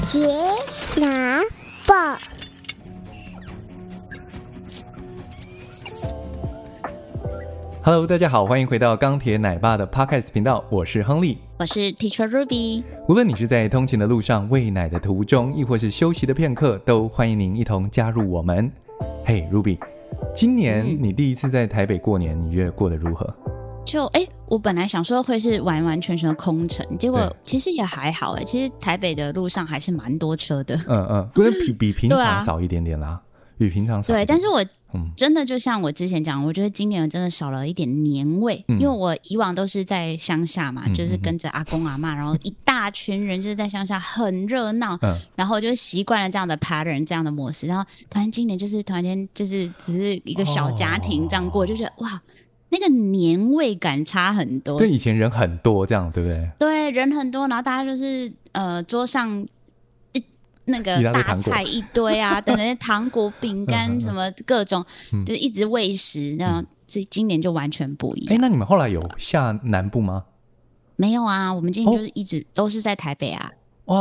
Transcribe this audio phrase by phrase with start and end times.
[0.00, 0.26] 杰
[0.98, 1.42] 拿
[1.86, 2.16] 报
[7.82, 12.82] ，Hello，大家好，欢迎回到钢铁奶爸的 Podcast 频道，我是亨利，我是 Teacher Ruby。
[13.08, 18.72] 无论你是在通勤的路上、喂奶的途中，亦或是休息的片刻，都欢迎您一同加入我们。
[19.26, 19.78] 嘿，Ruby，
[20.34, 23.28] 今年你第一次在台北过年，你觉得过得如何？
[23.90, 28.44] 就哎，我本来想说会是完完全全的空城，结果其实也还好哎。
[28.44, 30.76] 其实台北的路上还是蛮多车的。
[30.86, 33.20] 嗯嗯，比比平常少一点点啦，啊、
[33.58, 34.12] 比平常少。
[34.12, 34.64] 对，但是我
[35.16, 52.22] 真的就像我之前讲，我觉得今年真的少了一点年味，嗯、因为我以往都是在乡下嘛，嗯、就是跟着阿公阿妈，然后一大群人就是在乡下很热闹，嗯、然后就习惯了这样的 pattern 这样的模式，然后突然今年就是突然间就是只是一个小家庭这样过，哦、就觉得哇。
[52.70, 56.50] 那个年味感差很多，对，以前人很多，这样对不对？
[56.58, 59.46] 对，人很多，然后大家就是呃，桌上
[60.12, 60.24] 一
[60.66, 66.36] 那个大菜一堆啊， 等那些糖果、饼干 什么各种，嗯、就一直喂食。
[66.36, 68.34] 然后这今年就完全不一样。
[68.34, 70.24] 哎，那你们后来有下南部吗？
[70.96, 73.50] 没有啊，我们今年就是一直都是在台北啊。
[73.86, 74.00] 哦、哇，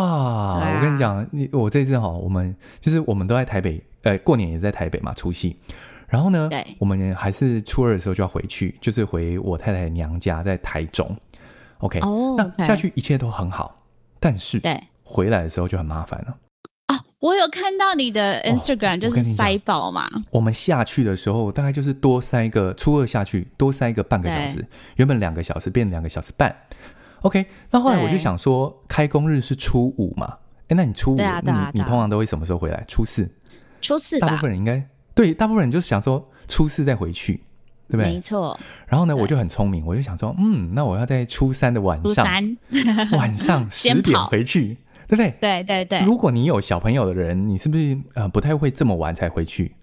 [0.61, 5.55] 啊、我跟你讲，你我这次哈，我们就是我们都在台北，呃，过年也在台北嘛，除夕。
[6.09, 11.15] 然后呢，我们还是初二的时候就要回去，就是回我太太娘家在台中。
[11.77, 13.83] OK，哦，那下去一切都很好，
[14.19, 16.35] 但是对回来的时候就很麻烦了。
[16.87, 20.03] 哦，我有看到你的 Instagram，哦，就是塞爆嘛。
[20.31, 24.65] 我们下去的时候大概就是多塞一个初二下去多塞一个半个小时，
[24.95, 26.53] 原本两个小时变两个小时半。
[27.21, 30.37] OK，那后来我就想说，开工日是初五嘛？
[30.69, 32.83] 哎，那你初五，你你通常都会什么时候回来？
[32.87, 33.29] 初四，
[33.79, 34.83] 初四，大部分人应该。
[35.19, 37.41] 对，大部分人就想说初四再回去，
[37.89, 38.05] 对不对？
[38.05, 38.57] 没错。
[38.87, 42.25] 然后呢，我就很聪明，我就想说，嗯，那我要在初三的晚上，
[43.17, 44.77] 晚上十点回去，
[45.09, 45.35] 对不对？
[45.41, 45.99] 对对对。
[46.05, 49.73] 如果你有小朋友的人，你是不是呃不太会这么晚才回去？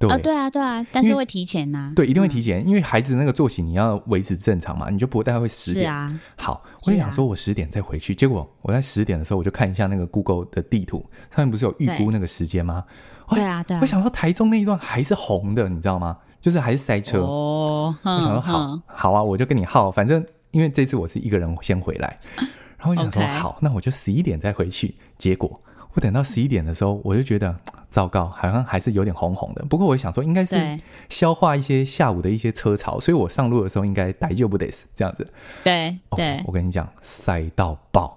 [0.00, 0.84] 对，对啊，对啊。
[0.90, 1.92] 但是会提前呐。
[1.94, 5.84] 对，一定会提前，因为孩子那个作息你要维持正常嘛，你就不太会十点。
[5.84, 6.20] 是啊。
[6.36, 12.82] 好，我就想说我十点再回去，结果我在十点的时候，我就看一下那个 Google 的地图，上面不是有预估那个时间吗？
[13.28, 16.16] 对啊，对啊，我想说台中那一段还是红的，你知道吗？
[16.40, 17.20] 就是还是塞车。
[17.20, 19.90] 哦，我想说好，好啊，我就跟你耗。
[19.90, 22.18] 反正因为这次我是一个人先回来，
[22.78, 24.94] 然后我想说好，那我就十一点再回去。
[25.18, 25.60] 结果
[25.94, 27.54] 我等到十一点的时候，我就觉得
[27.90, 29.64] 糟糕，好像还是有点红红的。
[29.64, 30.78] 不过我想说，应该是
[31.08, 35.26] 消化一些下午的一些车潮，所以我上路的时候应该逮就不得死这样子。
[35.64, 38.16] 对对，我跟你讲，塞到爆。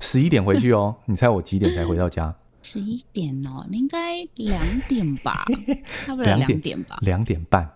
[0.00, 2.34] 十一点回去哦， 你猜我几点才回到家？
[2.62, 5.44] 十一点哦，应该两点吧，
[6.06, 7.68] 差不多两点吧，两点半，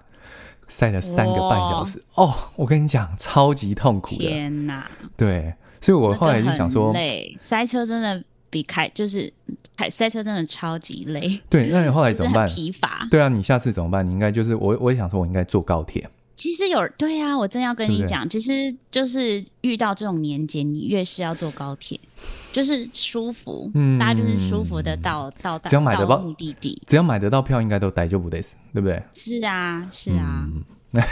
[0.68, 4.90] 塞了三个半小时哦，哦，我跟你讲，超级痛苦的，天哪！
[5.16, 9.32] 对，所以我后来就想说，累，塞车真的比开就是
[9.76, 11.40] 开赛车真的超级累。
[11.50, 12.48] 对，那你 后来怎么办？
[12.48, 13.08] 疲乏。
[13.10, 14.06] 对啊，你下次怎么办？
[14.06, 16.08] 你应该就是我，我也想说，我应该坐高铁。
[16.36, 21.98] 其实有对啊，我正要跟你讲，对对，其实就是遇到这种年节，你越是要坐高铁，
[22.52, 29.02] 就是舒服，嗯，大家就是舒服的到到达到目的地，只要买得到票，应该都待就不得死，对不对？
[29.14, 30.46] 是啊，是啊，
[30.92, 31.02] 嗯、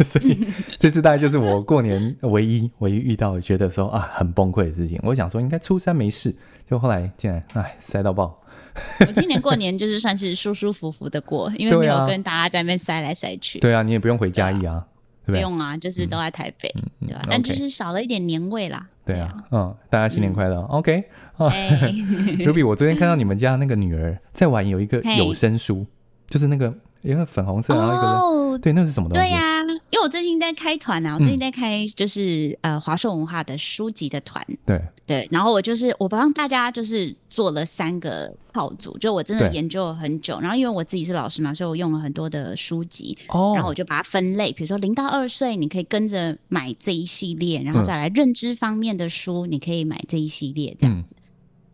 [0.04, 0.46] 所以
[0.78, 4.98] 这次大概就是我过年唯一唯一遇到觉得说啊很崩溃的事情。
[5.04, 6.34] 我想说应该初三没事，
[6.68, 8.42] 就后来竟然哎塞到爆。
[9.00, 13.58] 我今年过年就是算是舒舒服服的过， 因为没有跟大家在那边塞来塞去。
[13.58, 14.86] 对啊，你也不用回嘉义啊，
[15.24, 16.70] 不用啊，就是都在台北，
[17.06, 17.22] 对吧？
[17.28, 18.86] 但就是少了一点年味啦。
[19.04, 21.04] 对啊，嗯，大家新年快乐，OK。
[21.38, 25.86] Ruby，我昨天看到你们家那个女儿在玩有一个有声书，
[26.28, 29.28] 就是那个一个粉红色，然后一个对，那是什么东西？
[29.28, 29.62] 对呀。
[29.90, 51.14] 因为我最近在开团啊，我最近在开就是、嗯、呃华硕文化的书籍的团，对对，然后我就是我帮大家就是做了三个套组，就我真的研究了很久，然后因为我自己是老师嘛，所以我用了很多的书籍，哦、然后我就把它分类，比如说零到二岁你可以跟着买这一系列，然后再来认知方面的书，你可以买这一系列这样子。
[51.16, 51.22] 嗯、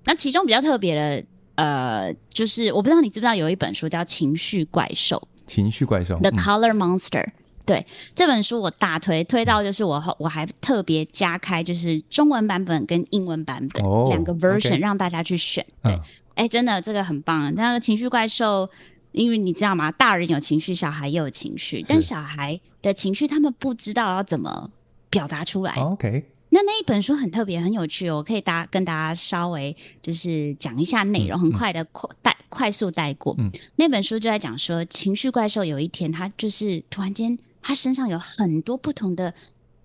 [0.04, 1.24] 那其中比较特别的，
[1.54, 5.16] 呃，就是我不知道你知不知道有一本书叫《情绪怪兽》，
[5.50, 7.24] 情绪怪兽，《The Color Monster》。
[7.64, 15.64] 对这本书我大推，推到就是我我还特别加开就是中文版本跟英文版本、oh, 两个 version 让大家去选。
[15.80, 15.92] 对，
[16.34, 17.54] 哎、uh.，真的这个很棒。
[17.54, 18.68] 那个情绪怪兽，
[19.12, 19.92] 因为你知道吗？
[19.92, 24.72] 大人有情绪，小孩也有情绪，但小孩的情绪他们不知道要怎么
[25.08, 25.72] 表达出来。
[25.74, 33.36] Oh, OK，那那一本书很特别，很有趣，哦我可以大跟大家稍微就是讲一下内容，很快的快带快速带过。
[33.38, 37.38] 嗯，那本书就在讲说，情绪怪兽有一天他就是突然间。
[37.62, 39.32] 他身上有很多不同的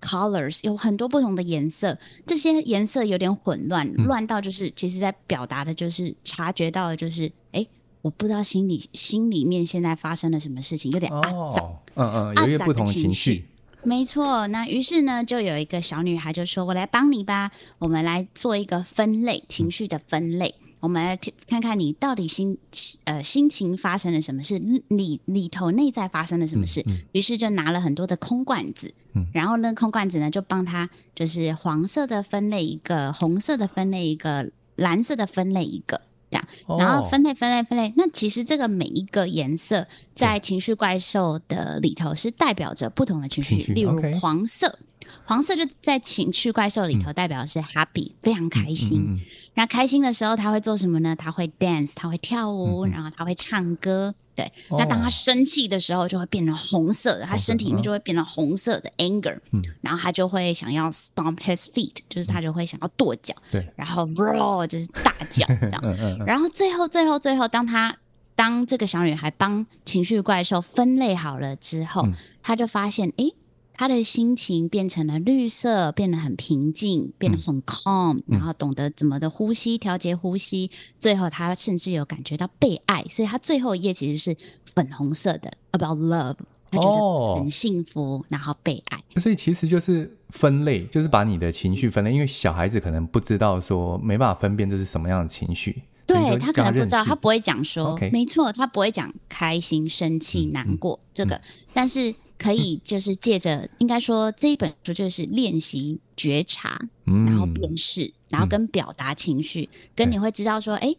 [0.01, 7.65] colors，有很多不同的颜色，这些颜色有点混乱，乱到就是其实在表达的就是察觉到的就是，哎，
[8.01, 11.21] 我不知道心里心里面现在发生了什么事情，有点阿
[11.51, 11.63] 杂，
[11.95, 13.45] 嗯嗯，有一个不同的情绪。
[13.83, 20.55] 没错，那于是呢，就有一个小女孩就说：“我来帮你吧，我们来做一个分类，情绪的分类。
[20.87, 21.19] 我们来
[21.49, 22.57] 看看你到底心
[23.03, 24.57] 呃心情发生了什么事，
[24.87, 26.79] 里里头内在发生了什么事。
[26.85, 36.01] 嗯嗯”于是就拿了很多的空罐子，嗯、然后呢，空罐子呢就帮他就是黄色的分类一个，红色的分类一个，蓝色的分类一个。
[36.29, 36.47] 这样，
[36.79, 37.93] 然后分类分类分类。
[37.97, 44.79] 那其实这个每一个颜色在情绪怪兽的里头是代表着不同的情绪，例如黄色.
[45.25, 49.01] 黄色就在情绪怪兽里头代表的是 happy，、嗯、非常开心。
[49.01, 49.21] 嗯嗯嗯、
[49.55, 51.15] 那开心的时候他会做什么呢？
[51.15, 54.13] 他会 dance，他会跳舞，然后他会唱歌。
[54.35, 65.81] 对，哦、那当他生气的时候，就会变成红色的，他身体里面就会变成红色的 anger，、嗯、然后他就会想要 stomp his feet，就是他就会想要跺脚，对，然后 roar 就是大叫 这样，
[66.27, 67.97] 然后最后最后最后，当他
[68.35, 72.13] 当这个小女孩帮情绪怪兽分类好了之后，嗯、
[72.43, 73.31] 他就发现，哎。
[73.77, 80.71] 他的心情变成了绿色，变得很平静，变得很 calm，、嗯、然后懂得怎么的呼吸，调节呼吸。
[80.97, 84.35] 最后，他甚至有感觉到被爱，所以他最后一页其实是
[84.75, 86.35] 粉红色的，about love。
[86.69, 89.01] 他觉得很幸福，哦、然后被爱。
[89.21, 95.83] 所以其实就是分类，就是把你的情绪分类，因为小孩子可能不知道说，没办法分辨这是什么样的情绪。
[96.05, 101.41] 对，他可能不知道，他不会讲说.没错，他不会讲开心、生气、难过、嗯、这个，嗯、
[101.73, 110.93] 但是可以就是借着，嗯、应该说这一本书就是练习觉察，嗯、然后辨识，然后跟表达情绪，嗯、跟你会知道说，哎，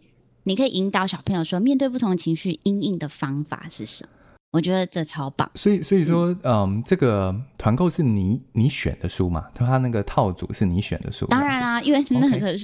[0.44, 4.10] 你可以引导小朋友说，面对不同的情绪，应应的方法是什么？
[4.52, 5.50] 我觉得这超棒。
[5.54, 9.46] 所以，所以说，嗯，嗯，这个团购是你你选的书嘛？
[9.54, 11.26] 他那个套组是你选的书？
[11.26, 12.54] 当然啦，因为那个.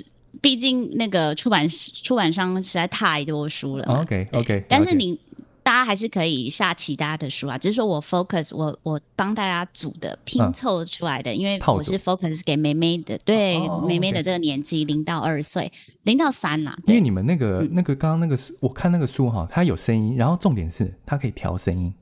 [0.42, 3.84] 毕竟那个出版出版商实在太多书了。
[3.84, 5.16] OK OK，但是你
[5.64, 7.58] 大家还是可以下其他的书啊。
[7.58, 15.72] 只是说我 focus 我我帮大家组的拼凑出来的，因为我是 focus 给妹妹的，对妹妹的这个年纪零到二岁，
[16.04, 16.76] 零到三啦。
[16.86, 21.92] 因为你们那个那个刚刚那个我看那个书哈，它有声音，然后重点是它可以调声音。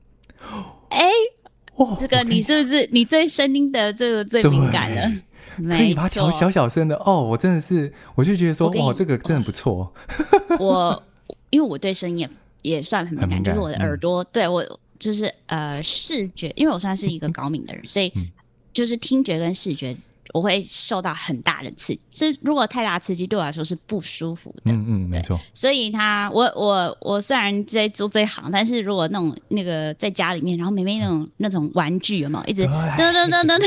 [0.89, 1.09] 哎，
[1.77, 5.11] 哇，这个你是不是你对声音的这个最敏感了？
[5.55, 9.93] 可以把它调小小声的哦，我真的是，我就觉得说，哇，这个真的不错。
[10.59, 11.03] 我
[11.51, 12.27] 因为我对声音
[12.63, 14.65] 也也算很敏感，就是我的耳朵，对我
[14.97, 18.11] 就是呃视觉，因为我算是一个高敏的人， 所以
[18.73, 19.95] 就是听觉跟视觉。
[20.33, 24.71] 我会受到很大的刺激，是如果太大刺激对我来说是不舒服的。
[24.71, 25.39] 嗯嗯，没错。
[25.53, 32.63] 所以他，我我我虽然在做这行，但是如果那种那个在家里面，然后妹妹那种那种玩具有没有一直
[32.97, 33.59] 噔噔噔噔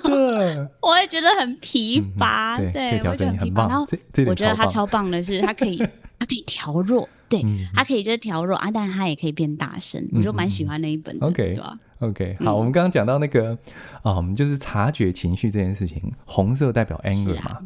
[0.00, 2.58] 噔， 我会觉得很疲乏。
[2.72, 3.68] 对，我觉得很疲乏。
[3.68, 3.86] 然后
[4.26, 5.76] 我觉得他超棒的是，他可以
[6.18, 7.42] 他可以调弱，对，
[7.74, 10.06] 他可以就是调弱啊，但是他也可以变大声。
[10.12, 11.26] 我就蛮喜欢那一本的。
[11.26, 13.58] OK，对吧？OK，好，嗯、我们刚刚讲到那个，
[14.04, 17.50] 嗯，就是察觉情绪这件事情，红色代表 anger 嘛。
[17.50, 17.58] 啊、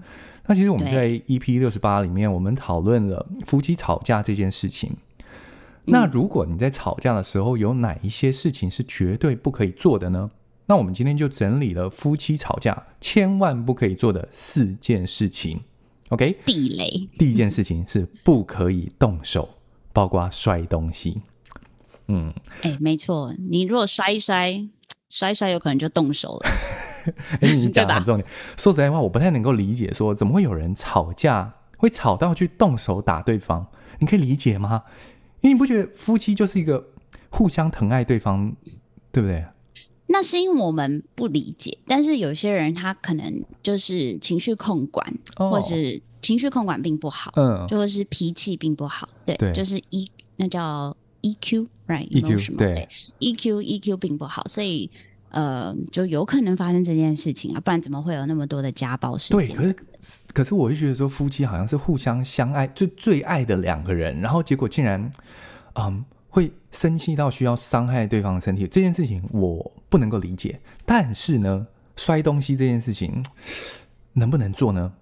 [0.46, 4.90] 那其实我们在 EP 六十八里面，我们讨论了夫妻吵架这件事情。
[4.90, 5.26] 嗯、
[5.86, 10.30] 那如果你在吵架的时候，有哪一些事情是绝对不可以做的呢？
[10.66, 15.60] 那我们今天就整理了夫妻吵架千万不可以做的四件事情。
[16.12, 17.08] OK，地雷。
[17.14, 19.48] 第一件事情是不可以动手，
[19.94, 21.22] 包括摔东西。
[22.08, 24.68] 嗯，哎、欸，没错，你如果摔一摔，
[25.08, 26.50] 摔一摔，有可能就动手了。
[27.40, 28.28] 哎，你讲的很重点。
[28.58, 33.66] 说实在话，我不太能够理解，说怎么会有人吵架会吵到去动手打对方？
[33.98, 34.82] 你可以理解吗？
[35.40, 36.90] 因为你不觉得夫妻就是一个
[37.30, 38.52] 互相疼爱对方，
[39.10, 39.46] 对不对？
[40.12, 45.04] 那是因为我们不理解，但是有些人他可能就是情绪控管，
[45.38, 45.74] 哦、或者
[46.20, 50.96] 情绪控管并不好，嗯，就是脾气并不好，对，对就是一那叫。
[51.24, 52.88] EQ right，EQ 对
[53.20, 54.90] ，EQ EQ 并不好，所以
[55.28, 59.46] 呃，就有可能发生这件事情啊，不然怎么会有那么多的家暴事件？
[59.46, 59.74] 对，可是
[60.34, 65.08] 可是我就觉得说，夫妻好像是互相相爱，最最爱的两个人，然后结果竟然
[65.74, 70.58] 嗯会生气到需要伤害对方的身体，这件事情我不能够理解。
[70.86, 73.22] 但是呢，摔东西这件事情
[74.14, 74.94] 能不能做呢？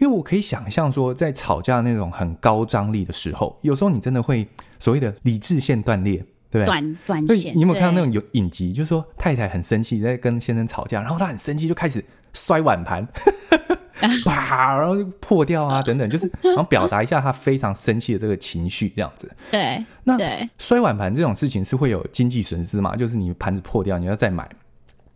[0.00, 4.48] 因为我可以想象说，在吵架那种很高张力的时候，有时候你真的会
[4.80, 6.16] 所谓的理智线断裂，
[6.50, 6.66] 对不对？
[6.66, 7.54] 断断线。
[7.54, 12.02] 你有没有看到那种有影集，就是说太太很生气在跟先生吵架，然后他很生气就开始
[12.32, 13.06] 摔碗盘，
[14.24, 19.30] 啪，然后就破掉啊等等，就是然后表达一下他非常生气的这个情绪，这样子。
[19.50, 20.16] 对，那
[20.58, 22.96] 摔碗盘这种事情是会有经济损失嘛？
[22.96, 24.48] 就是你盘子破掉，你要再买。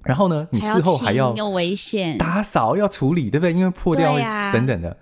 [0.05, 3.53] 然后呢，你事后还要有危险，打扫要处理，对不对？
[3.53, 4.17] 因为破掉
[4.53, 4.91] 等等的。
[4.91, 4.97] 啊、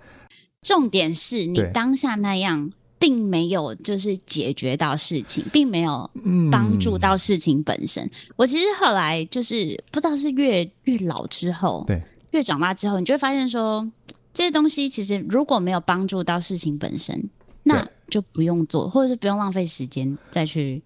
[0.61, 2.69] 重点是你当下那样，
[2.99, 6.07] 并没有就是解决到事情，并没有
[6.51, 8.05] 帮助到事情本身。
[8.05, 11.99] 嗯、我其实后来就是不知道是越越老之后，对，
[12.31, 13.89] 越长大之后，你就会发现说，
[14.33, 17.29] 这些东西其实如果没有帮助到事情本身，
[17.63, 20.83] 那就不用做，或者是不用浪费时间再去。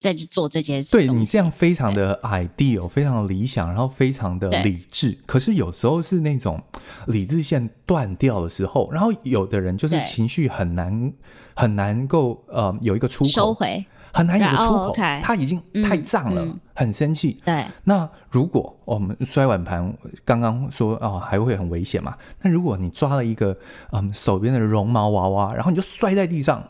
[0.00, 5.16] 再去做这些事，对你这样非常的 ideal，非常的理想，然后非常的理智。
[5.24, 6.62] 可是有时候是那种
[7.06, 11.10] 理智线断掉的时候，然后有的人就是情绪很难
[11.54, 13.82] 很难够呃有一个出口收回，
[14.14, 17.42] 很难有个出口，他已经太胀了，嗯嗯、很生气。
[17.44, 19.92] 对，那如果我们摔碗盘，
[20.24, 22.16] 刚刚说哦还会很危险嘛？
[22.40, 23.56] 那如果你抓了一个
[23.90, 26.62] 嗯手边的绒毛娃娃，然后你就摔在地上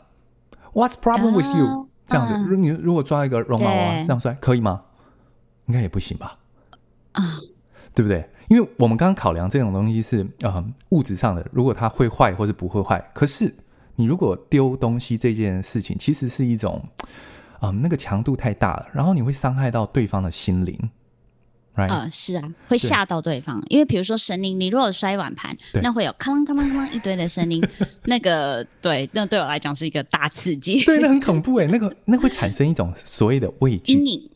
[0.72, 4.82] ，What's problem with you？、Uh 这样子，如你如果抓一个绒毛娃娃，这样摔可以吗？
[5.66, 6.38] 应该也不行吧？
[7.12, 7.22] 啊，
[7.94, 8.28] 对不对？
[8.48, 13.02] 因为我们刚刚考量这种东西是呃物质上的，如果它会坏或是不会坏。
[13.14, 13.54] 可是
[13.96, 16.82] 你如果丢东西这件事情，其实是一种
[17.64, 20.78] 啊、呃、那个强度太大了，然后你会伤害到对方的心灵。
[21.74, 27.60] 啊 Right?、呃，是啊，会吓到对方，对因为比如说神灵，你如果摔碗盘，那会有哐啷哐啷哐啷一堆的声音，
[28.06, 34.30] 那个对，那对我来讲是一个大刺激，对，那很恐怖哎， 那个那会产生一种所谓的畏惧阴影，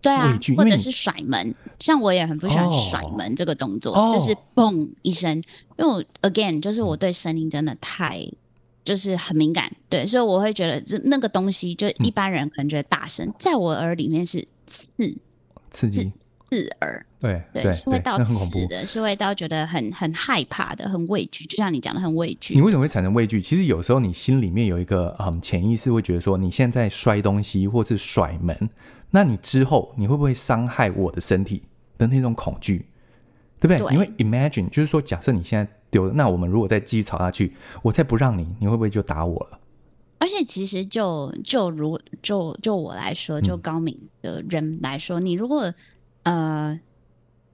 [0.00, 5.36] 对啊，畏惧或者是甩门，像我也很不喜欢甩门这个动作，哦、就是嘣一声，
[5.76, 8.26] 因为我 again 就是我对声音真的太
[8.88, 14.88] 就是很敏感，对，所以我会觉得这那个东西，就一般人可能觉得大声，嗯、在我耳里面是刺
[15.70, 16.10] 刺激。
[16.48, 21.44] 刺耳，对对，是会到刺的，是会到觉得很很害怕的，很畏惧。
[21.44, 22.54] 就像你讲的，很畏惧。
[22.54, 23.38] 你为什么会产生畏惧？
[23.38, 28.56] 其实有时候你心里面有一个嗯潜意识，会觉得说你现在摔东西或是甩门，
[29.10, 31.62] 那你之后你会不会伤害我的身体
[31.98, 32.86] 的那种恐惧，
[33.60, 33.78] 对不对？
[33.78, 39.58] 对，你会 imagine，就是说，假设你现在丢了，那我们如果再继续吵下去，我再不让你，你会不会就打我了？
[40.20, 45.72] 而且其实就就如就就我来说，就高敏的人来说，嗯、你如果
[46.24, 46.78] 呃，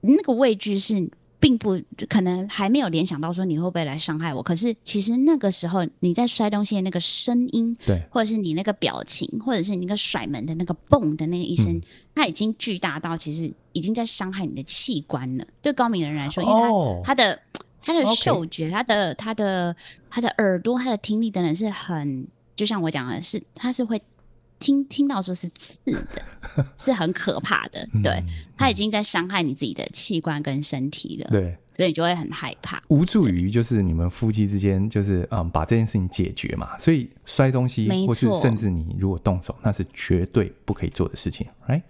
[0.01, 11.81] 那个畏惧是并不可能还没有联想到说你会不会来伤害我，可是其实那个时候你在摔东西的那个声音，对，或者是你那个表情，或者是你那个甩门的那个嘣的那个一声，嗯、
[12.15, 15.45] 它已经巨大到其实已经在伤害你的器官了。
[15.61, 17.39] 对高敏的人来说，因为他、哦、他的
[17.85, 19.73] 他的嗅觉、他的他的
[20.09, 22.27] 他的耳朵、他的听力等等是很，
[22.57, 24.01] 就像我讲的是，他是会。
[24.57, 27.87] 听听到说是刺的，是很可怕的。
[28.01, 28.23] 对，
[28.57, 31.29] 他已经在伤害你自己的器官跟身体了。
[31.29, 32.81] 对，所以你就会很害怕。
[32.87, 36.77] 无助于就是你们夫妻之间，就是嗯，把这件事情解决嘛。
[36.77, 41.81] 所以摔东西，或是甚至你如果动手，那是绝对不可以做的事情，right？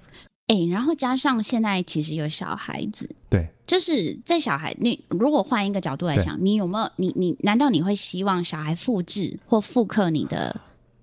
[0.47, 10.61] 哎，然后加上现在其实有小孩子，对，就是在小孩，你如果换一个角度来想，你有没有你你难道你会希望小孩复制或复刻你的？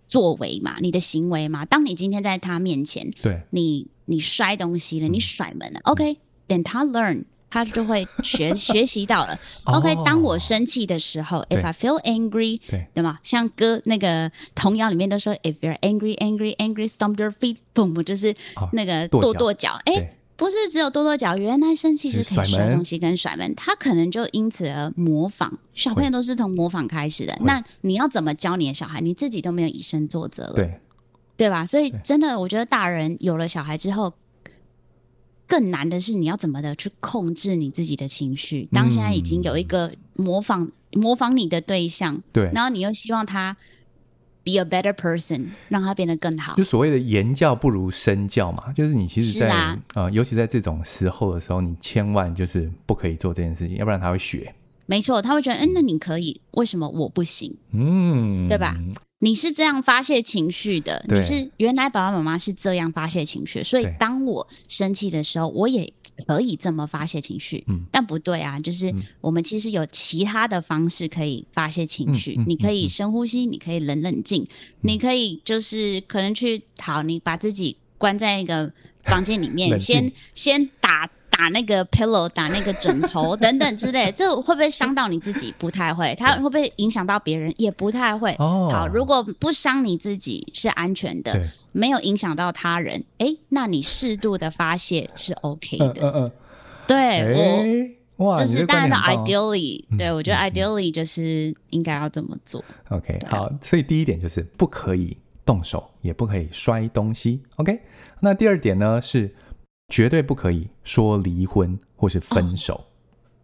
[0.09, 9.39] 作为嘛，你的行为嘛，当你今天在他面前，对，你你摔东西了，你甩门了，OK，等他 learn，他就会学 学习到了。
[9.65, 13.19] OK，当我生气的时候，If I feel angry，对，对吗？
[13.23, 18.35] 像歌那个童谣里面都说，If you're angry, angry, angry, stomp your feet，boom，就是
[18.73, 20.15] 那个跺跺脚，哎。
[20.35, 25.57] 不是只有跺跺脚，原来生气是可以摔东西跟甩门，他可能就因此而模仿。
[25.73, 27.37] 小朋友都是从模仿开始的。
[27.43, 29.01] 那你要怎么教你的小孩？
[29.01, 30.81] 你自己都没有以身作则了，对
[31.37, 31.65] 对吧？
[31.65, 34.13] 所以真的，我觉得大人有了小孩之后，
[35.53, 38.67] 更难的是你要怎么的去控制你自己的情绪。
[38.73, 43.55] 当现在已经有一个模仿、嗯、模仿你的对象，对，然后你又希望他。
[44.45, 46.57] Be a better person，让他变得更好。
[46.57, 54.53] 就所谓的言教不如身教嘛，就是你其实在，在啊、呃，尤其在这种时候的时候，你千万就是不可以做这件事情，要不然他会学。
[54.87, 57.57] 没错，他会觉得，嗯，那你可以，为什么我不行？
[57.73, 58.77] 嗯，对吧？
[59.19, 65.93] 你是这样发泄情绪的，你是原来爸爸妈妈是这样发泄情绪，所以当我生气的时候，我也。
[66.27, 72.37] 可以这么发泄情绪，嗯，但不对啊，就是我们其实有其他的方式可以发泄情绪。
[72.39, 74.49] 嗯、你可以深呼吸，嗯、你可以冷冷静，嗯、
[74.83, 78.71] 你可以就是可能去好，你把自己关在一个
[79.05, 80.71] 房间里面， 静先先
[81.33, 81.49] 打。
[81.53, 85.53] 那个 pillow，打那个枕头等等之类，这会不会伤到你自己？
[85.59, 86.15] 不太会。
[86.17, 87.53] 它会不会影响到别人？
[87.59, 88.35] 也不太会。
[88.39, 95.95] 哦，好，如果不伤你自己是安全的，对没有影响到他人，哎，那你适度的发泄是 OK 的。
[96.01, 96.33] 嗯嗯。
[96.87, 102.65] 对，我哇，这是大家的 ideally，对我觉得 ideally 就是应该要这么做。
[102.89, 107.43] OK，好，所以第一点就是不可以动手，也不可以摔东西。
[107.57, 107.79] OK，
[108.21, 109.35] 那第二点呢是。
[109.93, 112.73] 绝对不可以说离婚或是分手。
[112.73, 112.85] 哦，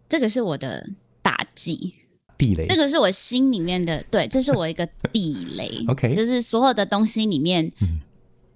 [0.09, 0.83] 这个是我的
[1.21, 1.93] 大忌。
[2.39, 5.83] 地雷，这个是我心里面的，对，这是我一个地雷。
[5.91, 7.99] OK，就是所有的东西里面，嗯、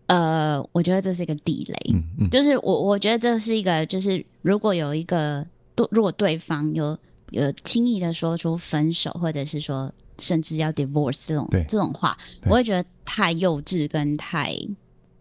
[0.07, 1.93] 呃，我觉得这是一个地雷。
[1.93, 5.45] 嗯嗯，就是我我觉得这是一个，就是如果有一个
[5.75, 6.97] 对，如果对方有
[7.31, 14.57] 有轻易的说出分手，或者是说甚至要 divorce 这种这种话，我会觉得太幼稚跟太，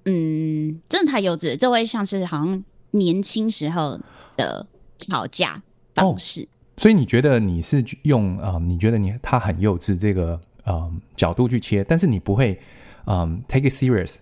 [0.05, 1.57] 嗯，真的太幼稚。
[1.57, 3.99] 这会像是好像年轻时候
[4.37, 4.67] 的
[4.99, 5.63] 吵架
[5.95, 6.41] 方式。
[6.41, 6.49] Oh.
[6.79, 8.61] 所以你觉得你是用啊、呃？
[8.61, 12.59] 你觉得你他很幼稚这个呃角度去切，但是你不会
[13.05, 14.17] 嗯、呃、take it serious，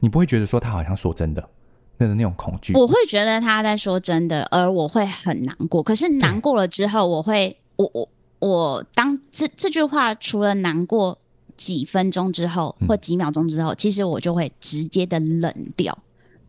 [0.00, 1.48] 你不会觉得说他好像说真的，
[1.96, 2.74] 那个那种恐惧。
[2.74, 5.82] 我会觉得他在说真的，而我会很难过。
[5.82, 8.08] 可是难过了之后，我会我我
[8.40, 11.16] 我当这这句话除了难过
[11.62, 15.96] 几分钟之后或几秒钟之后，嗯、其实我就会直接的冷掉。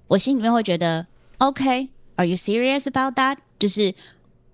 [0.07, 1.05] 我心里面会觉得
[1.37, 3.37] ，OK，Are you serious about that？
[3.59, 3.93] 就是。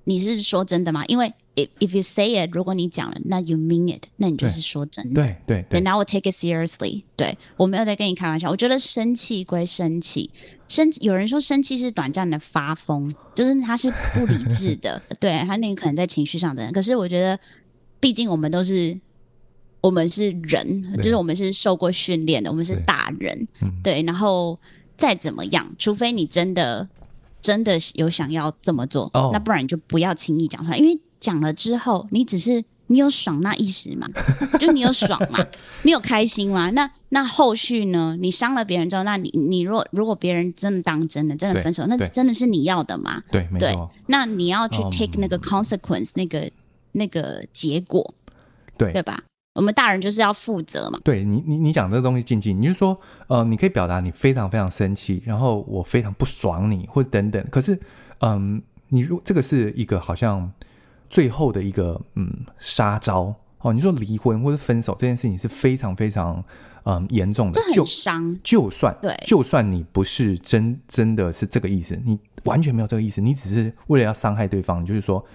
[0.06, 1.06] 你是说真的吗？
[1.06, 5.22] 因为 if if you say it，如果你讲了，那 you mean it，那你就是说真的。
[5.22, 5.82] 对对对。
[5.82, 7.04] 然后我 take it seriously。
[7.16, 8.50] 对，我没有在跟你开玩笑。
[8.50, 10.32] 我觉得生气归生气，
[10.68, 15.00] 生有人说生气是短暂的发疯，就是他是不理智的。
[15.20, 16.72] 对，他那个可能在情绪上的人。
[16.74, 17.40] 可是我觉得，
[18.00, 19.00] 毕竟我们都是
[19.82, 23.48] 我们是人，就是我们是受过训练的，我们是大人。
[23.84, 24.60] 对，然后
[24.98, 26.88] 再怎么样，除非你真的。
[27.42, 29.32] 真的有想要这么做，oh.
[29.32, 34.06] 那不然你就不要轻易讲出来，因为讲了之后，你只是你有爽那一时嘛，
[34.60, 35.44] 就你有爽嘛，
[35.84, 36.70] 你有开心嘛？
[36.72, 38.18] 那那后续呢？
[38.20, 43.24] 你伤了别人之后，那你你若如果别人真的当真的真的分手，那真的是你要的吗？
[43.32, 43.74] 对对，
[44.08, 46.52] 那你要去 take 那个 consequence，、um, 那个
[46.92, 48.14] 那个结果，
[48.78, 49.24] 对对吧？
[49.60, 50.98] 我们大人就是要负责嘛。
[51.04, 52.98] 对你，你你讲这个东西，静静，你就说，
[53.28, 57.46] 呃，你可以表达你非常非常生气，然后我非常不爽你，或者等等。
[57.52, 57.78] 可是，
[58.22, 60.50] 嗯，你如这个是一个好像
[61.10, 63.74] 最后的一个嗯杀招哦。
[63.74, 66.42] 你说离婚或者分手这件事情是非常非常
[66.86, 68.34] 嗯严重的，这很伤。
[68.42, 75.26] 就，就算对，就算你不是真真的是这个意思，你完全没有这个意思，你只是为了要伤害对方，你就是说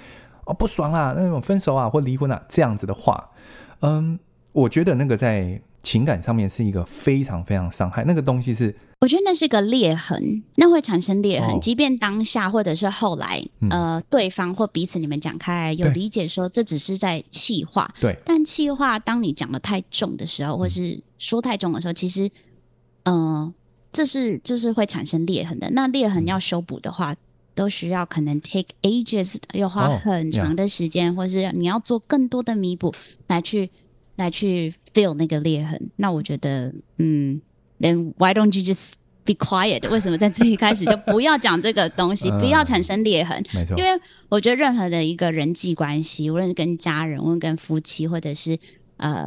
[0.46, 3.28] 哦不爽啊，那种分手啊或离婚啊这样子的话。
[3.84, 4.18] 嗯，
[4.52, 11.50] 我觉得那个在情感上面是一个非常非常伤害，那个东西是，我觉得那是个裂痕，那会产生裂痕。
[11.50, 22.30] 哦、即便当下或者是后来，嗯、呃，对方或彼此你们讲开有理解说这只是在气话，对，但气话当你讲的太重的时候，或是说太重的时候，其实，
[23.02, 23.54] 嗯、呃，
[23.92, 25.70] 这是这是会产生裂痕的。
[25.72, 27.14] 那裂痕要修补的话。
[27.54, 31.18] 嗯都需要可能 take ages，要花很长的时间，oh.
[31.18, 32.92] 或是你要做更多的弥补
[33.28, 33.70] 来去
[34.16, 35.80] 来去 fill 那个裂痕。
[35.96, 37.40] 那我觉得，嗯
[37.78, 39.88] ，then why don't you just be quiet？
[39.88, 43.40] 为什么在这一开始就不要讲这个东西，不要产生裂痕？
[43.54, 43.90] 没错，因为
[44.28, 48.58] 我觉得任何的一个人际关系，无论跟家人，无论跟夫妻，或者是
[48.96, 49.26] 呃。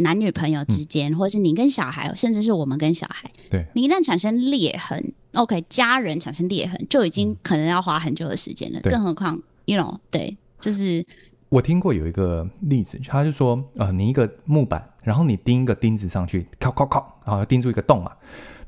[0.00, 8.80] 男女朋友之间，或是你跟小孩，甚至是我们跟小孩，对，你一旦产生裂痕，OK，家人产生裂痕，就已经可能要花很久的时间了。
[8.82, 11.04] 更何况，you know，对，就是
[11.48, 18.12] 我听过有一个例子，他就说，呃，你一个木板，然后你钉一个钉子上去，敲敲敲，然后钉住一个洞嘛。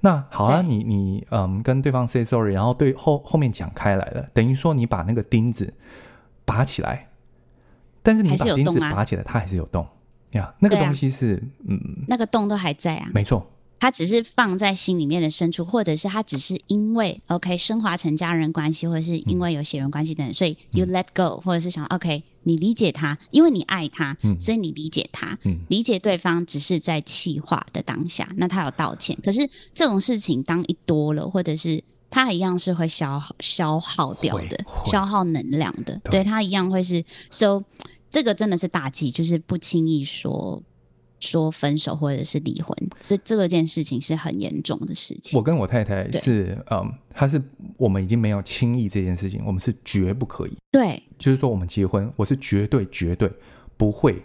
[0.01, 5.75] 那好啊，你你嗯跟对方 say sorry，然后对后后面讲开来了，等于说你把那个钉子
[6.45, 7.09] 拔起来，
[8.03, 9.87] 但是你把钉子拔起来，它还是有洞。
[10.31, 13.45] 呀那个东西是，啊、嗯，那个洞都还在啊，没错，
[13.81, 37.65] 它只是放在心里面的深处，或者是他只是因为 OK 升华成家人关系，或者是因为有血缘关系等所以 you let go，或者是想 OK 你理解他，因为你爱他，嗯、所以你理解他，嗯、理解对方只是在气话的当下，那他有道歉，可是这种事情当一多了，或者是他一样是会消耗消耗掉的，消耗能量的，对，对他一样会是 so。
[38.13, 40.61] 这个真的是大忌，就是不轻易说
[41.31, 45.39] 说分手或者是离婚，这这个件事情是很严重的事情。
[45.39, 47.41] 我跟我太太是，嗯，她是
[47.77, 50.57] 我们已经没有轻易这件事情，我们是绝不可以。
[50.73, 53.31] 对，就是说我们结婚，我是绝对绝对
[53.77, 54.21] 不会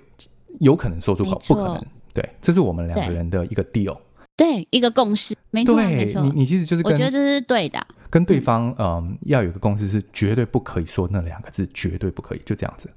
[0.60, 1.86] 有可能说出口，不可能。
[2.14, 3.98] 对，这是我们两个人的一个 deal，
[4.36, 5.36] 对，一个共识。
[5.52, 6.22] 没错，对没错。
[6.22, 7.86] 你你其实就是跟，我觉得这是对的。
[8.10, 12.90] 跟对方嗯，要有一个共识，是绝对不可以说那两个字，绝对不可以，就这样子。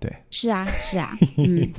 [0.00, 1.72] 对，是啊，是啊， 嗯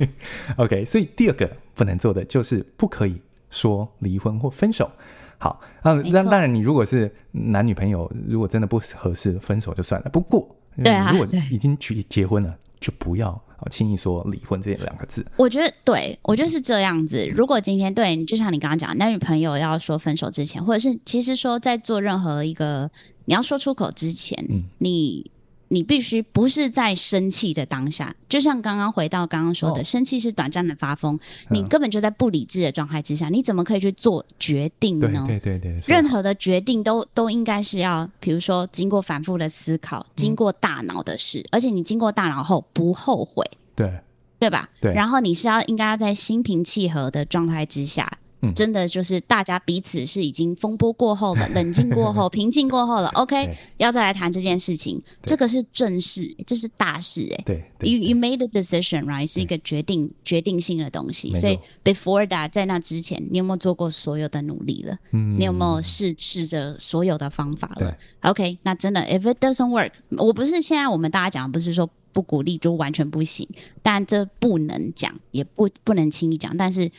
[0.56, 4.90] ，OK，所以第二个不能做的就是不可以说离婚或分手。
[5.38, 10.10] 好，啊，那当然，你如果是男女朋友，如果真的不合适，分手就算了。
[10.10, 10.46] 不过，
[10.84, 15.24] 对啊，如果已经去结婚了，就不要轻易说离婚这两个字。
[15.38, 17.26] 我觉得，对，我觉得是这样子。
[17.34, 22.90] 如果今天对你，就像你刚刚讲，男女朋友要说分手之前，或者是其实说在做任何一个。
[23.24, 25.30] 你要说出口之前，嗯，你。
[25.72, 31.16] 你必须不是在生气的当下，就像刚刚回到刚刚说的，哦、生气是短暂的发疯，
[31.48, 35.24] 你根本就在不理智的状态之下，你怎么可以去做决定呢？
[35.28, 43.92] 对对对对，任何的决定都都应该是要，比如说经过反复的思考，经过大脑的事，嗯、而且你经过大脑后不后悔，对
[44.40, 44.68] 对吧？
[44.80, 48.18] 对，然后你是要应该要在心平气和的状态之下。
[48.42, 53.08] 嗯、真的就是大家彼此是已经风波过后了， 冷静过后，平静过后了。
[53.10, 57.44] OK，要再来谈这件事情，这个是正事，这是大事哎。
[57.44, 59.30] 对，You you made a decision, right？
[59.30, 61.34] 是一个决定决定性的东西。
[61.34, 64.96] 所以 before that，在那之前，你有没有做过所有的努力了？
[65.12, 73.46] 嗯，你有没有试试着所有的方法了？OK，那真的，if it doesn't work，我不是现在我们大家讲，不是说不鼓励就完全不行，
[73.82, 76.90] 但这不能讲，也不不能轻易讲，但是。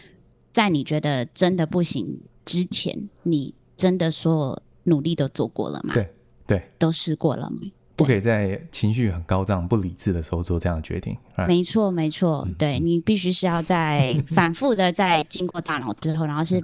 [0.52, 5.94] 在你觉得真的不行之前，你真的所有努力都做过了吗？
[5.94, 6.14] 对
[6.46, 7.60] 对，都试过了吗？
[7.96, 11.16] 不可以在情绪很高涨、不理智的时候做这样的决定。
[11.48, 16.64] 没错，没错，嗯、对你必须是要在 反复的在经过大脑之后，然后是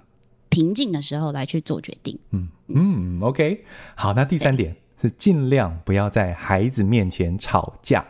[0.49, 2.17] 平静的时候来去做决定。
[2.31, 3.63] 嗯嗯，OK，
[3.95, 8.03] 好，那第三点是尽量不要在孩子面前吵架。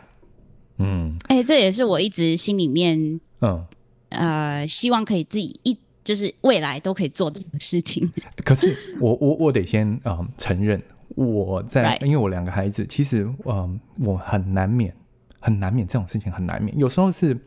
[0.78, 3.66] 嗯，哎、欸，这也是我一直心里面嗯。
[4.10, 8.10] 呃，希望可以自己一就是未来都可以做的事情。
[8.44, 10.82] 可是我我我得先嗯、呃、承认，
[11.14, 12.04] 我在 Right.
[12.06, 14.94] 因为我两个孩子，其实嗯、呃、我很难免
[15.38, 16.76] 很难免这种事情很难免。
[16.78, 17.38] 有时候是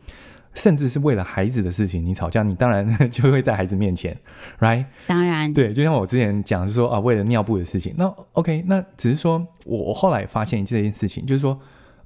[0.54, 4.16] 甚至是为了孩子的事情，你吵架，你当然 就会在孩子面前
[4.60, 4.84] ，right？
[5.06, 11.58] 当然，对，就像我之前讲是说啊，为了尿布的事情，那 OK，那只是说我我后来发现这件事情，就是说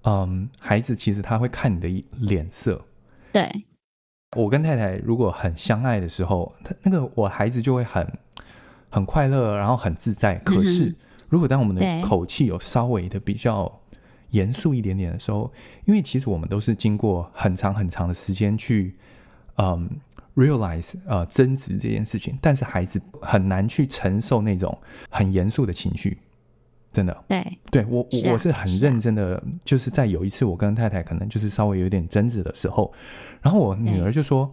[0.05, 2.83] 嗯，孩子其实他会看你的脸色，
[3.33, 3.67] 对。
[4.37, 8.07] 我跟太太如果很相爱的时候，他那个我孩子就会很
[8.89, 10.37] 很快乐，然后很自在。
[10.37, 10.95] 可是
[11.29, 13.81] 如果当我们的口气有稍微的比较
[14.31, 15.53] 严肃一点点的时候，
[15.85, 18.95] 因为其实我们都是经过很长很长的时间去
[19.57, 19.89] 嗯
[20.35, 24.77] realize 呃争执这件事情，但是孩子很难去承受那种
[25.09, 26.19] 很严肃的情绪。
[26.97, 32.91] 真的，对，对我我我是很认真的，就是在有一次我跟太太可能就是稍微有点争执的时候，
[33.43, 34.51] 然后我女儿就说：“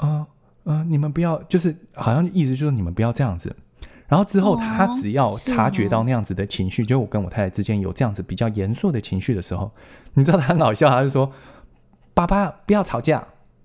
[0.00, 0.24] 嗯
[0.64, 3.54] 嗯，你们不要，就是好像意思就是你们不要这样子。”
[4.08, 9.70] 然后之后她只要察觉到那样子的情绪，就我跟我太太之间有这样子比较严肃的情绪的时候，
[10.14, 11.30] 你知道她很好笑，她就说
[12.14, 13.22] ：“爸爸不要吵架，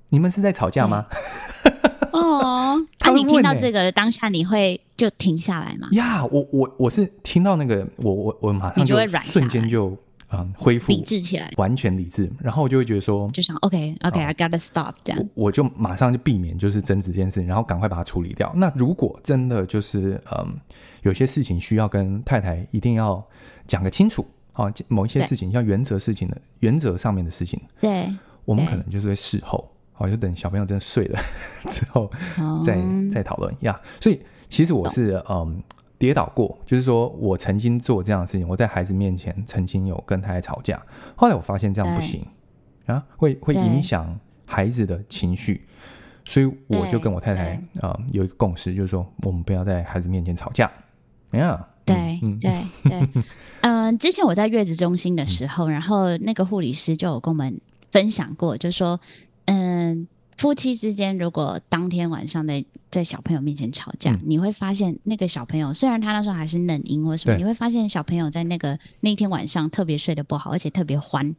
[0.09, 1.05] 你们是在吵架吗？”
[3.13, 5.87] 你听到这个的当下，你会就停下来吗？
[5.91, 9.97] 呀，我我我是听到那个，我我我马上就会软瞬间就
[10.31, 18.51] 嗯恢复理智起来，完全理智，然后我就会觉得说，就想 OK OK，I gotta stop 这样，我就马上就避免就是争执这件事，然后赶快把它处理掉。
[18.55, 20.55] 那如果真的就是嗯
[21.03, 23.23] 有些事情需要跟太太一定要
[23.67, 28.07] 讲个清楚啊，某一些事情像原则事情的原则上面的事情，对，
[28.45, 29.69] 我们可能就是会事后。
[29.93, 31.19] 好，就等小朋友真的睡了
[31.69, 32.11] 之后
[32.65, 33.79] 再，再再讨论呀。
[34.01, 35.63] 所以其实我是嗯
[35.99, 40.81] 跌倒过，就是说我曾经做这样的事情，我在孩子面前曾经有跟太太吵架，
[41.15, 42.25] 后来我发现这样不行
[42.87, 45.65] 啊，会会影响孩子的情绪，
[46.25, 50.69] 所以我就跟我太太啊、嗯、有一个共识，就是说我们不要在孩子面前吵架。
[51.31, 52.51] 呀，对对
[52.83, 53.07] 对，
[53.61, 58.99] 嗯， 之前我在月子中心的时候，然后那个护理师就有跟我们分享过，就是说。
[59.45, 71.35] 嗯，夫妻之间如果当天晚上在在小朋友面前吵架，嗯、你会发现那个小朋友虽然他那时候还是嫩婴或什么，你会发现小朋友在那个那天晚上特别睡得不好，而且特别欢，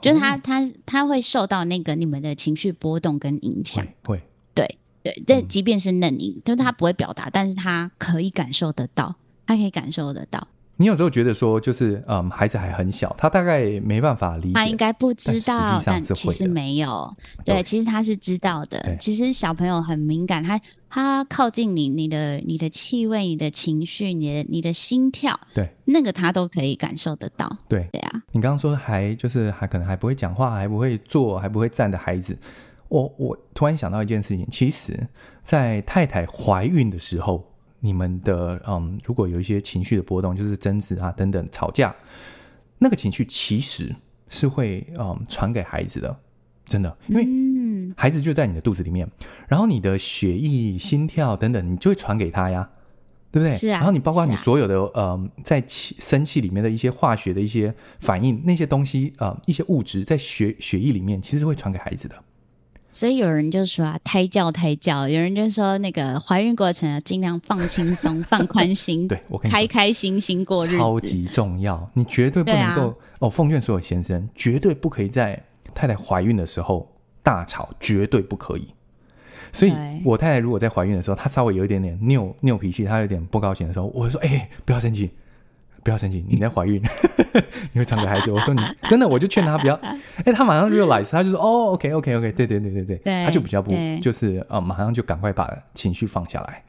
[0.00, 3.86] 就是他、哦、他他会受到那个你们的情绪波动跟影响。
[4.04, 4.22] 会，
[4.54, 9.14] 对对，这即便是嫩婴，嗯、就是他不会表达，但是他可以感受得到，
[9.46, 10.48] 他可以感受得到。
[10.80, 17.12] 你有时候觉得说，就是嗯，孩子还很小，他大概没办法理解，他应该不知道，但其实没有，
[17.44, 17.62] 对，对。
[17.64, 18.96] 其实他是知道的。
[19.00, 27.56] 其实小朋友很敏感，他他靠近你，你的你的气味、你的情绪、你的你的心跳，对，那个他都可以感受得到。
[27.68, 27.88] 对。
[27.90, 32.38] 对啊，你刚刚说还就是还可能还不会讲话，还不会坐，还不会站的孩子，
[32.86, 35.08] 我我突然想到一件事情，其实，
[35.42, 37.44] 在太太怀孕的时候。
[37.80, 41.94] 你们的嗯，如果有一些情绪的波动，就是争执啊等等，吵架，
[42.78, 43.94] 那个情绪其实
[44.28, 46.16] 是会嗯传给孩子的，
[46.66, 49.08] 真的，因为孩子就在你的肚子里面，
[49.46, 52.68] 然后你的血液、心跳等等，你就会传给他呀，
[53.30, 53.52] 对不对？
[53.52, 53.78] 是啊。
[53.78, 62.24] 然后你包括你所有的嗯，在气生气里面的一些化学的一些反应，那些东西啊、嗯，一些物质在血血液里面，其实会传给孩子的。
[62.90, 71.88] 所以有人就说啊，胎教胎教，有人就说那个怀孕过程尽量放轻松、放宽心， 对我开开心心过日子，超级重要。
[71.94, 75.40] 你绝对不能够、啊、哦，奉劝所有先生，绝对不可以在
[75.74, 76.90] 太太怀孕的时候
[77.22, 78.68] 大吵，绝对不可以。
[79.52, 79.72] 所以，
[80.04, 85.10] 我太太如果在怀孕的时候，她稍微有一点点拗拗脾气，她有点不高兴的时候，我会说：“哎、欸，不要生气，
[85.82, 86.80] 不要生气，你在怀孕，
[87.72, 89.74] 你会传给孩子。”我说：“你真的，我就劝他不要。
[89.76, 92.96] 欸”哎，他马上 realize，他就说：“哦，OK，OK，OK，、对对对对对。
[92.96, 96.62] 对”她就比较不，就是呃，马上就赶快把情绪放下来。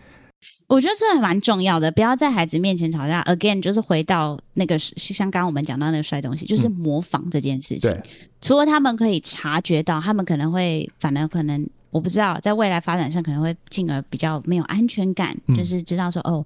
[0.68, 3.24] 我觉得这还蛮重要的，不要在孩子面前吵架。
[3.24, 7.92] Again，就是回到那个像刚刚我们讲到那个摔东西，就是模仿这件事情。
[7.92, 8.04] 嗯、
[8.40, 11.68] 除了他们可以察觉到，他们可能会，反而可能。
[11.92, 16.46] 我不知道，在未来发展上可能会进而比较没有安全感，嗯、就是知道说哦，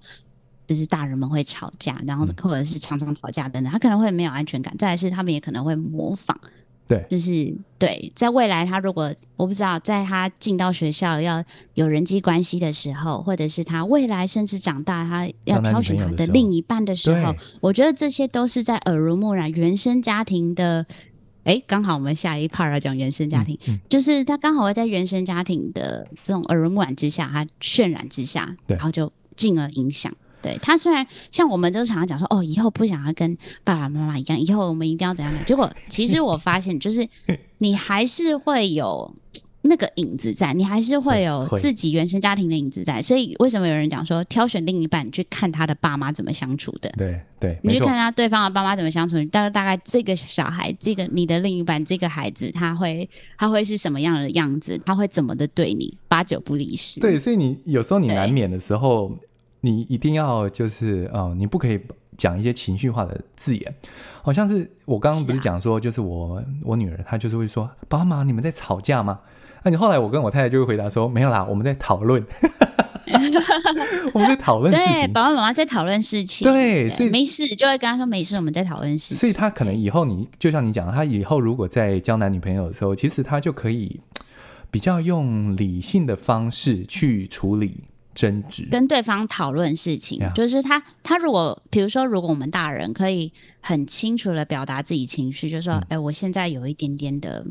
[0.67, 4.75] 就是大人们会吵架，然后或者是常常吵架等等，他可能会没有安全感。
[4.77, 6.37] 再来是他们也可能会模仿，
[6.87, 20.85] 对，就是对，在未来他如果我不知道，在他进到学校要有人际关系的时候，或者是他未来甚至长大他要挑选他的另一半的时候，我觉得这些都是在耳濡目染原生家庭的。
[21.43, 30.09] 哎，刚好我们下一 part 要讲原生家庭，嗯嗯、就是他刚好会在原生家庭的这种耳濡目染之下，他渲染之下，然后就进而影响。
[30.43, 35.43] 对，他虽然像我们都常常讲说，哦，以后不想要跟爸爸妈妈一样，以后我们一定要怎样的。
[35.45, 37.07] 结果其实我发现，就是
[37.57, 39.11] 你还是会有。
[39.65, 46.93] 那个影子在，你还是会有自己原生家庭的影子在，所以为什么有人讲说挑选另一半，你去看他的爸妈怎么相处的？
[46.97, 54.77] 对对，你去看他对方的爸妈怎么相处，大概大概这个小孩，这个你的另一半，这个孩子他会他会是什么样的样子？
[54.85, 55.97] 他会怎么的对你？
[56.09, 56.99] 八九不离十。
[56.99, 59.17] 对，所以你有时候你难免的时候，对
[59.65, 61.79] 你一定要就是哦，你不可以
[62.17, 63.75] 讲一些情绪化的字眼，
[64.21, 69.21] 好像是我刚刚不是讲说，就是我、啊、我女儿她就是会说，爸妈你们在吵架吗？
[69.63, 72.21] 那你后来，我跟我太太就会回答说：“没有啦，我们在讨论，
[74.13, 74.93] 我们在讨论事情。
[74.93, 76.45] 对，爸爸妈妈在讨论事情。
[76.45, 79.17] 对，所以没事就会跟他说没事，我们在讨论事情。
[79.17, 83.97] 所以他可能以后你就像你讲，他以后如果在交男女朋友的时候，其实他就可以
[84.69, 90.19] 比较用理性的方式去处理争执，跟对方讨论事情。
[90.33, 97.45] 就是他他如果比如说，如果我们大人可以很清楚的表达自己情绪，就是说，哎、嗯，我现在有一点点的。”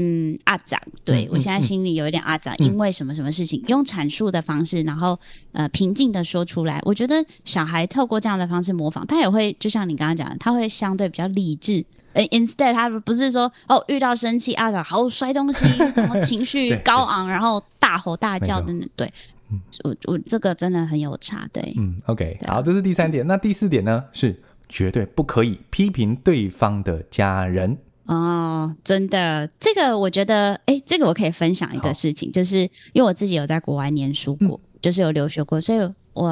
[0.00, 5.18] 嗯，阿长，对、嗯、我现在心里有一点阿长，嗯、因为什么什么事情，嗯、用阐述的方式，然后
[5.50, 6.78] 呃平静的说出来。
[6.84, 11.84] 我觉得小孩透过这样的方式模仿，他也会就像你刚刚讲的，他会相对比较理智。
[12.12, 18.88] 呃，instead 他不是说哦遇到生气阿长好摔东西，然后情绪高昂，然后大吼大叫等等。
[18.94, 19.12] 对，
[19.50, 21.48] 嗯、我我这个真的很有差。
[21.52, 23.26] 对，嗯，OK，对好，这是第三点。
[23.26, 24.04] 那第四点呢？
[24.12, 27.78] 是绝对不可以批评对方的家人。
[28.04, 32.60] 哦，真的，这个我觉得，哎，这个我可以分享一个事情，就是
[32.92, 35.78] 因为我自己有在国外念书过，嗯、就是有留学过，所以
[36.12, 36.28] 我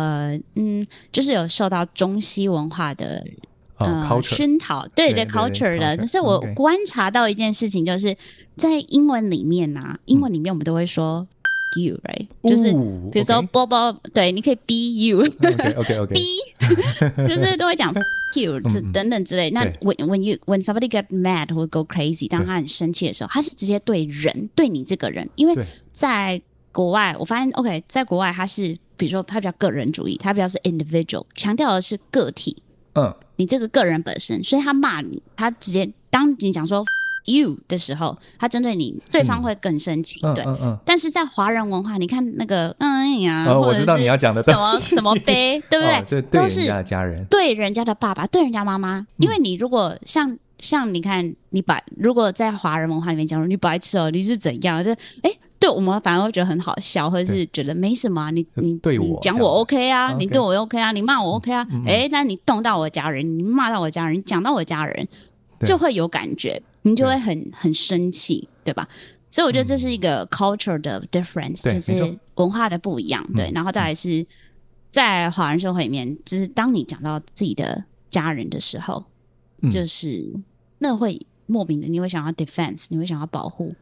[0.54, 3.24] 嗯，就是有受到中西文化的
[3.78, 8.14] 呃熏陶，对对，culture 的，所以我观察到一件事情，就是
[8.56, 11.26] 在英文里面呐、啊，英文里面我们都会说。
[11.76, 12.72] You right，就是
[13.12, 15.16] 比如说波波，对，你可以 be
[15.76, 17.92] OK，be， 就是都会讲
[18.34, 18.58] you
[18.92, 19.50] 等等之类。
[19.50, 25.28] 那 when when you when somebody get mad or go crazy，当他很生气的时候，他是直接对人，对你这个人。
[25.36, 25.54] 因为
[25.92, 26.40] 在
[26.72, 32.56] 国外，我发现 OK，在国外他是比如说他比较个人主义，他比较是 individual，强调的是个体。
[32.94, 36.84] 嗯，你这个个人本身，所以他骂你，他直接当你讲说。
[37.26, 40.20] You 的时候，他针对你，对方会更生气。
[40.34, 40.78] 对，嗯嗯。
[40.84, 46.22] 但是在华人文化，你看那个，嗯呀，我知道你要讲的什么什么 杯，对不对？
[46.22, 49.06] 对，都是家人，对人家的爸爸，对人家妈妈。
[49.18, 54.82] 因为你如果像像你看，你白，如果在华人文化里面讲，你白痴哦，你是怎样？
[54.82, 54.90] 就
[55.22, 58.30] 哎，对我们反而会觉得很好笑，或者是觉得没什么。
[58.30, 61.66] 你你对我讲我 OK 啊，你对我 OK 啊，你骂我 OK 啊。
[61.86, 65.06] 哎，但你动到我家人，你骂到我家人，你讲到我家人，
[65.60, 66.60] 就会有感觉。
[66.82, 68.88] 你就会很很生气，对吧？
[69.28, 73.26] 所以我觉得这是一个 culture 的 difference，就是文化的不一样。
[73.34, 74.24] 对，然后再来是
[74.88, 79.04] 在华人社会里面，就是当你讲到自己的家人的时候，
[79.68, 80.32] 就是
[80.78, 83.74] 那会莫名的，你会想要 defense，你会想要保护，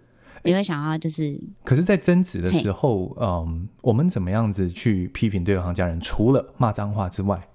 [0.43, 1.39] 你会想要就是。
[1.63, 6.01] 可是，在争执的时候，嗯，我们怎么样子去批评对方家人？
[6.01, 7.47] 除了骂脏话之外，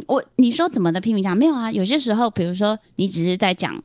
[0.00, 1.70] 嗯，我你说怎么的批评他没有啊？
[1.70, 3.82] 有些时候，比如说你只是在讲。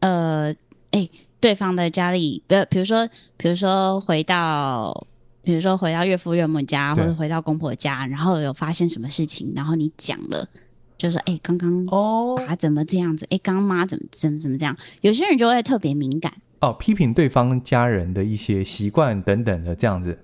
[0.00, 0.52] 呃，
[0.90, 5.06] 哎、欸，对方的家里，比比如说，比如说回到，
[5.42, 10.46] 比如说回到岳父岳母家，或者回到公婆家，然后有发生什么事情，然后你讲了，
[10.98, 13.26] 就说，哎、欸，刚刚哦，爸怎么这样子？
[13.30, 14.76] 哎、刚妈怎么怎么怎么这样？
[15.00, 20.18] 有些人就会特别敏感，哦，批评对方家人的一些习惯等等的这样子。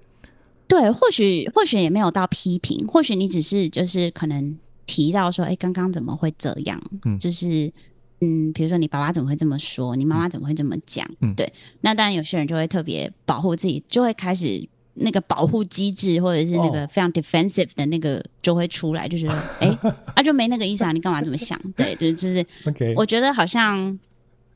[0.68, 6.82] 对，或许或许也没有到批评，或许你只是就是可能提到说，哎，刚刚怎么会这样？
[7.04, 7.72] 嗯，就是
[8.20, 9.96] 嗯，比如说你爸爸怎么会这么说？
[9.96, 11.08] 你妈妈怎么会这么讲？
[11.20, 11.52] 嗯，对。
[11.80, 19.26] 那当然，有些人就会特别保护自己，就会开始那个保护机制，或者是那个非常 defensive 的那个就会出来，就是
[19.60, 19.68] 哎，
[20.14, 21.58] 啊就没那个意思啊，你干嘛这么想？
[21.76, 22.94] 对，就就是 OK。
[22.96, 23.98] 我觉得好像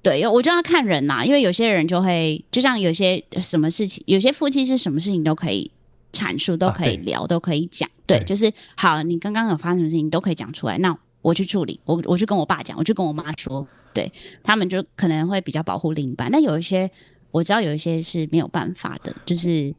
[0.03, 5.71] 对，我就要看人呐，因为有些人就会，就像有些什么事情，有些夫妻是什么事情都可以。
[6.13, 9.03] 阐述都可以聊，啊、都可以讲，对，就是好。
[9.03, 10.79] 你刚刚有发生什么事情，你都可以讲出来。
[10.79, 14.13] 那我去处理，我我去跟我爸讲，我去跟我妈说，对
[14.45, 16.31] 他们就可能会比较保护另一半。
[16.31, 16.89] 但有一些
[17.33, 19.75] 我知道，有一些是没有办法的，就是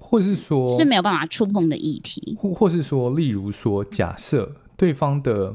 [0.00, 5.54] 或是说是没有办法触碰的议题，或或是说，例如说，假设对方的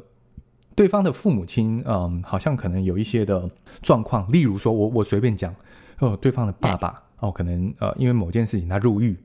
[0.73, 3.49] 对方的父母亲，嗯，好像可能有一些的
[3.82, 5.54] 状况，例如说我我随便讲，
[5.99, 9.17] 哦，对方的爸爸哦，可能呃，因为某件事情他入狱，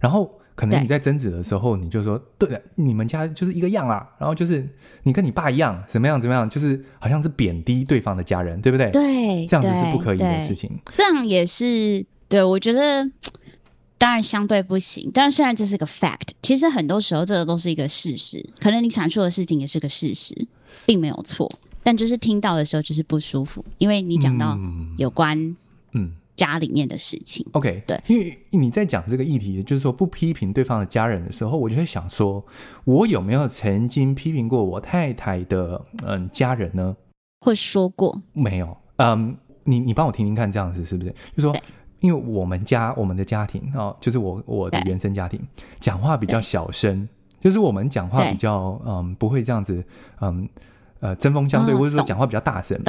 [0.00, 0.32] 然后。
[0.58, 4.04] 可能你在争执的时候，你就说对了，你们家就是一个样啦。
[4.18, 4.68] 然后就是
[5.04, 8.90] 你跟你爸一样，怎么样怎么样，就是好像是贬低对方的家人，对不对？
[8.90, 10.68] 对，这样子是不可以的事情。
[10.92, 13.08] 这样也是对，我觉得
[13.98, 15.08] 当然相对不行。
[15.14, 18.44] 但虽然这是个 fact，其实很多时候这个都是一个事实。
[18.58, 20.48] 可能你阐述的事情也是个事实，
[20.84, 21.48] 并没有错。
[21.84, 24.58] 但就是听到的时候就是不舒服，因为你讲到
[24.96, 25.56] 有关嗯。
[26.38, 32.44] 嗯家里面的事情，OK，对，因为你在讲这个议题，就是说不批评对方的家人的时候，我就会想说，
[32.84, 36.96] 我有没有曾经批评过我太太的嗯家人呢？
[37.40, 38.76] 会说过没有？
[38.98, 41.12] 嗯，你你帮我听听看，这样子是不是？
[41.36, 41.56] 就说，
[42.00, 45.40] 因为我们家我们的家庭哦，就是我我的原生家庭，
[45.80, 47.08] 讲话比较小声，
[47.40, 49.84] 就是我们讲话比较嗯不会这样子
[50.20, 50.48] 嗯
[51.00, 52.80] 呃针锋相对，或者说讲话比较大声。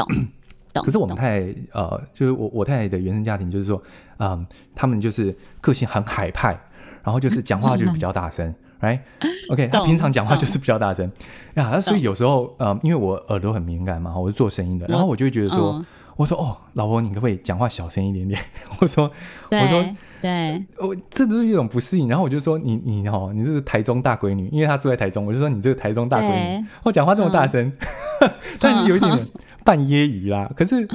[0.73, 3.81] 可是我们太太呃，就是我我太太的原生家庭，就是说，
[4.19, 6.59] 嗯，他们就是个性很海派，
[7.03, 11.11] 然后就是讲话就是比较大声，right？OK，他平常讲话就是比较大声。
[11.55, 15.81] 呀，所以有时候，嗯，因为我耳朵很敏感嘛，我是做声音的，然后我就会觉得说，
[16.19, 18.37] 我说哦，老婆，你可不可以讲话小声一点点？
[18.81, 19.09] 我说，
[19.49, 19.85] 我说，
[20.21, 27.71] 对，我这就是一种不适应，然后我就说，你你哦，你这是台中大闺女，因为她住在台中，我就说你这个台中大闺女，我讲话这么大声，
[28.59, 29.11] 但是有一点。
[29.61, 30.87] 半揶揄啦，可是，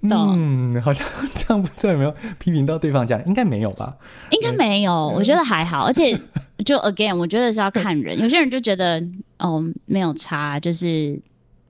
[0.00, 3.96] 嗯，好像这样不知道有没有批评到对方家，应该没有吧？
[4.30, 6.18] 应该没有，我觉得还好，而且
[6.64, 9.00] 就 again，我觉得是要看人，有些人就觉得
[9.38, 11.20] 哦没有差，就是。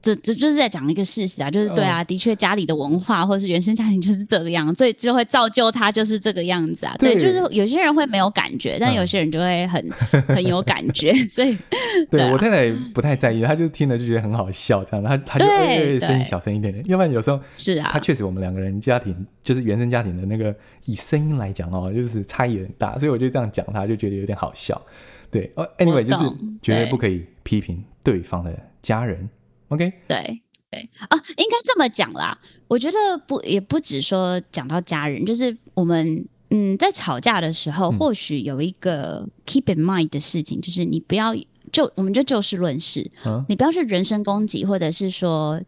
[0.07, 6.95] 这这就是在讲一个事实啊，就是对啊，的确家里的文化或者是原生家庭就是这个样，所以就会造就他就是这个样子啊。
[6.97, 11.13] 对，对就是有些人会没有感觉，但有些人就会很、嗯、很有感觉。
[11.29, 11.59] 所以，
[12.09, 24.81] 对，啊、我太太不太在意，她就听了就觉得很好笑，这样，她她就会声音小声一点点，要不然有时候是啊，她确实我们两个人家庭就是原生家庭的那个以声音来讲哦，就是差异很大，所以我就这样讲，她就觉得有点好笑。
[25.29, 26.25] 对，哦，anyway 就是
[26.63, 29.29] 绝对不可以批评对方的家人。
[29.69, 32.39] OK，对对啊，应该这么讲啦。
[32.69, 41.35] 我觉得不也不只说讲到家人，就是我们嗯，在吵架的时候，嗯、或许有一个 keep in mind 的事情，就是你不要
[41.73, 45.61] 就我们就就事论事，啊、你不要去人身攻击，或者是说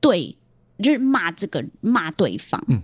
[0.00, 0.36] 对，
[0.82, 2.64] 就是骂这个骂对方。
[2.68, 2.82] 嗯，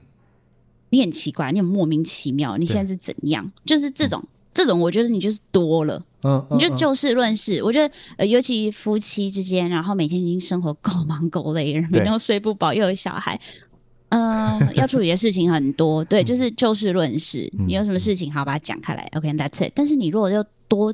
[0.90, 3.50] 你很奇怪，你很莫名其妙，你现在是怎样？
[3.64, 4.20] 就是这种。
[4.22, 7.62] 嗯这种我觉得你就是多了，嗯，你就就事论事。
[7.62, 13.40] 我觉得，呃，尤其夫妻之间，然后每天已经生活够忙够累，每天都睡不饱，又有小孩，
[14.08, 16.04] 嗯、呃， 要处理的事情很多。
[16.04, 17.48] 对，就是就事论事。
[17.66, 19.08] 你有什么事情，好把它讲开来。
[19.16, 19.72] OK，that's it。
[19.74, 20.92] 但是你如果又多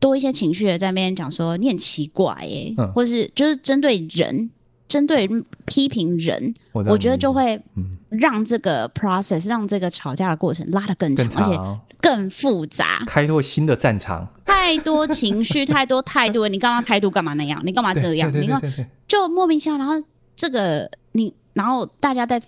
[0.00, 4.50] 多一些情绪的在那边讲说你很奇怪耶，嗯、或是就是针对人。
[4.88, 5.28] 针对
[5.66, 7.60] 批评人，我，我觉得就会
[8.08, 14.28] 让这个 process，、嗯、让这个吵架的过程拉得更长，更长而且更复杂，开拓新的战场。
[14.44, 17.60] 太多情绪，太多态度，你刚刚态度干嘛那样？
[17.64, 18.32] 你干嘛这样？
[18.32, 18.60] 你看，
[19.06, 19.78] 就莫名其妙。
[19.78, 19.94] 然后
[20.36, 22.40] 这个你，然后大家在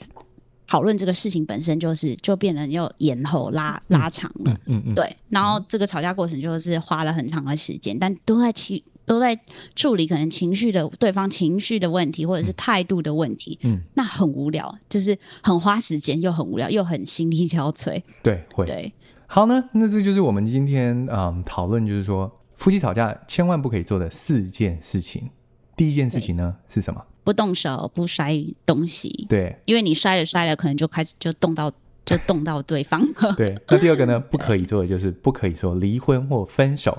[0.66, 4.52] 讨论这个事情本身，就是就变得又延后拉拉长了。
[4.52, 5.16] 嗯嗯，嗯嗯对。
[5.28, 8.84] 然后这个吵架过程就是花了很长的时间，但都在其。
[9.06, 9.36] 都在
[9.74, 13.59] 处理可能情绪的对方情绪的问题，或者是态度的问题。
[13.62, 18.01] 嗯，那很无聊，就是很花时间，又很无聊，又很心力交瘁。
[18.22, 18.64] 对，会。
[18.64, 18.92] 对，
[19.33, 25.31] 好呢，那这就是我们今天嗯讨论，就是说夫妻吵架千万不可以做的四件事情。
[25.76, 27.01] 第一件事情呢是什么？
[27.22, 28.35] 不动手，不摔
[28.66, 29.26] 东西。
[29.28, 31.70] 对，因为你摔了摔了，可能就开始就动到
[32.05, 33.07] 就动到对方。
[33.39, 36.99] 对，那第二个呢，不可以做的就是不可以说离婚或分手。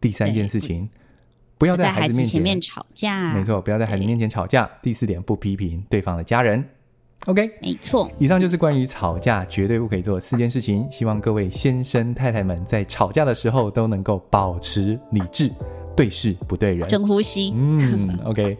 [0.00, 0.90] 第三件事情。
[1.58, 4.68] 不要在孩子面前，面吵架，没错，不要在孩子面前吵架。
[4.82, 6.68] 第四点，不批评对方的家人。
[7.26, 8.10] OK，没错。
[8.18, 15.48] 以上就是关于吵架绝对不可以做四件事情，希望各位先生太太们在吵架的时候都能够保持理智，
[15.96, 17.52] 对事不对人，深呼吸。
[17.54, 18.58] 嗯，OK。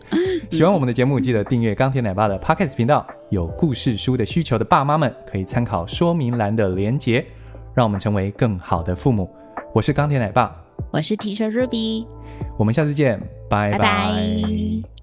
[0.51, 3.05] 喜欢我们的节目，记得订阅钢铁奶爸的 Podcast 频道。
[3.31, 7.25] 有故事书的需求的爸妈们，可以参考说明栏的连结，
[7.75, 9.29] 让我们成为更好的父母。
[9.75, 10.55] 我是钢铁奶爸，
[10.91, 12.07] 我是 Teacher Ruby，
[12.59, 13.79] 我们下次见，拜拜。
[13.79, 15.02] 拜拜。